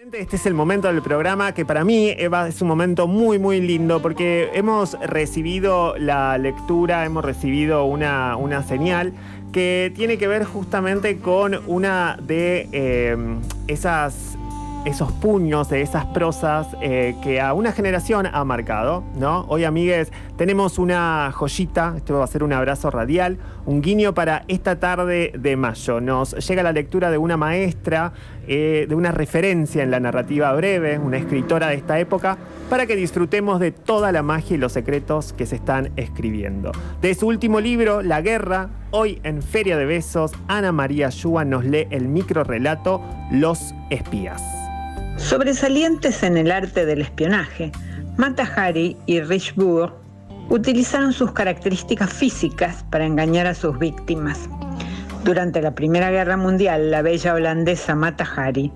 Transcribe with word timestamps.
Este 0.00 0.36
es 0.36 0.46
el 0.46 0.54
momento 0.54 0.88
del 0.88 1.02
programa 1.02 1.52
que 1.52 1.66
para 1.66 1.84
mí, 1.84 2.08
Eva, 2.16 2.48
es 2.48 2.62
un 2.62 2.68
momento 2.68 3.06
muy, 3.06 3.38
muy 3.38 3.60
lindo 3.60 4.00
porque 4.00 4.48
hemos 4.54 4.98
recibido 4.98 5.94
la 5.98 6.38
lectura, 6.38 7.04
hemos 7.04 7.22
recibido 7.22 7.84
una, 7.84 8.34
una 8.36 8.62
señal 8.62 9.12
que 9.52 9.92
tiene 9.94 10.16
que 10.16 10.26
ver 10.26 10.44
justamente 10.44 11.18
con 11.18 11.60
una 11.66 12.16
de 12.22 12.66
eh, 12.72 13.14
esas 13.66 14.38
esos 14.84 15.12
puños, 15.12 15.68
de 15.68 15.82
esas 15.82 16.06
prosas 16.06 16.68
eh, 16.80 17.14
que 17.22 17.40
a 17.40 17.52
una 17.52 17.72
generación 17.72 18.26
ha 18.26 18.44
marcado, 18.44 19.04
¿no? 19.16 19.44
Hoy, 19.48 19.64
amigues, 19.64 20.10
tenemos 20.36 20.78
una 20.78 21.30
joyita, 21.34 21.94
esto 21.96 22.18
va 22.18 22.24
a 22.24 22.26
ser 22.26 22.42
un 22.42 22.52
abrazo 22.52 22.90
radial, 22.90 23.38
un 23.66 23.82
guiño 23.82 24.14
para 24.14 24.44
esta 24.48 24.80
tarde 24.80 25.32
de 25.38 25.56
mayo. 25.56 26.00
Nos 26.00 26.32
llega 26.48 26.62
la 26.62 26.72
lectura 26.72 27.10
de 27.10 27.18
una 27.18 27.36
maestra, 27.36 28.12
eh, 28.48 28.86
de 28.88 28.94
una 28.94 29.12
referencia 29.12 29.82
en 29.82 29.90
la 29.90 30.00
narrativa 30.00 30.52
breve, 30.54 30.98
una 30.98 31.18
escritora 31.18 31.68
de 31.68 31.74
esta 31.74 31.98
época, 31.98 32.38
para 32.70 32.86
que 32.86 32.96
disfrutemos 32.96 33.60
de 33.60 33.72
toda 33.72 34.12
la 34.12 34.22
magia 34.22 34.54
y 34.54 34.58
los 34.58 34.72
secretos 34.72 35.34
que 35.34 35.44
se 35.44 35.56
están 35.56 35.92
escribiendo. 35.96 36.72
De 37.02 37.14
su 37.14 37.26
último 37.26 37.60
libro, 37.60 38.00
La 38.00 38.22
Guerra, 38.22 38.70
hoy 38.92 39.20
en 39.24 39.42
Feria 39.42 39.76
de 39.76 39.84
Besos, 39.84 40.32
Ana 40.48 40.72
María 40.72 41.10
Yua 41.10 41.44
nos 41.44 41.64
lee 41.64 41.86
el 41.90 42.08
micro 42.08 42.44
relato 42.44 43.02
Los 43.30 43.74
Espías. 43.90 44.69
Sobresalientes 45.20 46.22
en 46.24 46.36
el 46.36 46.50
arte 46.50 46.86
del 46.86 47.02
espionaje, 47.02 47.70
Mata 48.16 48.42
Hari 48.42 48.96
y 49.06 49.20
Richbourg 49.20 49.92
utilizaron 50.48 51.12
sus 51.12 51.30
características 51.32 52.12
físicas 52.12 52.84
para 52.90 53.06
engañar 53.06 53.46
a 53.46 53.54
sus 53.54 53.78
víctimas. 53.78 54.48
Durante 55.22 55.62
la 55.62 55.74
Primera 55.74 56.10
Guerra 56.10 56.36
Mundial, 56.36 56.90
la 56.90 57.02
bella 57.02 57.34
holandesa 57.34 57.94
Mata 57.94 58.24
Hari 58.24 58.72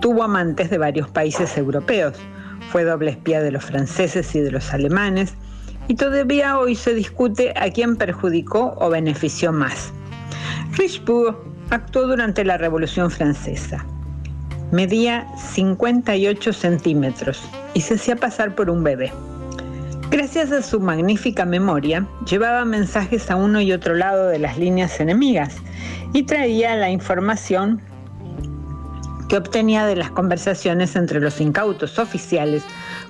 tuvo 0.00 0.24
amantes 0.24 0.68
de 0.68 0.78
varios 0.78 1.08
países 1.08 1.56
europeos. 1.56 2.14
Fue 2.70 2.84
doble 2.84 3.12
espía 3.12 3.40
de 3.40 3.52
los 3.52 3.64
franceses 3.64 4.34
y 4.34 4.40
de 4.40 4.50
los 4.50 4.74
alemanes 4.74 5.34
y 5.88 5.94
todavía 5.94 6.58
hoy 6.58 6.74
se 6.74 6.92
discute 6.92 7.54
a 7.56 7.70
quién 7.70 7.96
perjudicó 7.96 8.74
o 8.78 8.90
benefició 8.90 9.52
más. 9.52 9.92
Richbourg 10.72 11.38
actuó 11.70 12.06
durante 12.06 12.44
la 12.44 12.58
Revolución 12.58 13.10
Francesa. 13.10 13.86
Medía 14.72 15.26
58 15.36 16.52
centímetros 16.52 17.42
y 17.74 17.80
se 17.80 17.94
hacía 17.94 18.16
pasar 18.16 18.54
por 18.54 18.70
un 18.70 18.82
bebé. 18.82 19.12
Gracias 20.10 20.52
a 20.52 20.62
su 20.62 20.80
magnífica 20.80 21.44
memoria, 21.44 22.06
llevaba 22.28 22.64
mensajes 22.64 23.30
a 23.30 23.36
uno 23.36 23.60
y 23.60 23.72
otro 23.72 23.94
lado 23.94 24.28
de 24.28 24.38
las 24.38 24.58
líneas 24.58 25.00
enemigas 25.00 25.56
y 26.12 26.22
traía 26.24 26.76
la 26.76 26.90
información 26.90 27.80
que 29.28 29.36
obtenía 29.36 29.86
de 29.86 29.96
las 29.96 30.10
conversaciones 30.10 30.94
entre 30.96 31.20
los 31.20 31.40
incautos 31.40 31.98
oficiales 31.98 32.62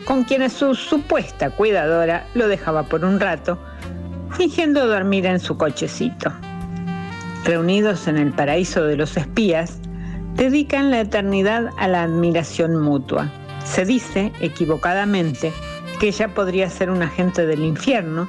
con 0.05 0.25
quienes 0.25 0.53
su 0.53 0.75
supuesta 0.75 1.51
cuidadora 1.51 2.27
lo 2.35 2.49
dejaba 2.49 2.85
por 2.85 3.05
un 3.05 3.21
rato, 3.21 3.59
fingiendo 4.37 4.87
dormir 4.87 5.27
en 5.27 5.41
su 5.41 5.57
cochecito. 5.57 6.33
Reunidos 7.45 8.09
en 8.09 8.17
el 8.17 8.33
paraíso 8.33 8.85
de 8.85 8.97
los 8.97 9.17
espías, 9.17 9.79
dedican 10.35 10.91
la 10.91 11.01
eternidad 11.01 11.71
a 11.77 11.89
la 11.89 12.03
admiración 12.03 12.77
mutua. 12.77 13.31
Se 13.65 13.85
dice, 13.85 14.33
equivocadamente, 14.41 15.53
que 15.99 16.09
ella 16.09 16.29
podría 16.35 16.69
ser 16.69 16.91
un 16.91 17.03
agente 17.03 17.47
del 17.47 17.63
infierno, 17.63 18.29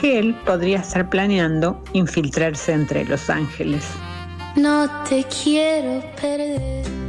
que 0.00 0.18
él 0.18 0.34
podría 0.44 0.78
estar 0.78 1.08
planeando 1.08 1.82
infiltrarse 1.92 2.72
entre 2.72 3.04
los 3.04 3.30
ángeles. 3.30 3.86
No 4.56 4.88
te 5.08 5.24
quiero 5.24 6.02
perder. 6.20 7.05